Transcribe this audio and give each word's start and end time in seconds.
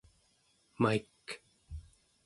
maik 0.81 1.25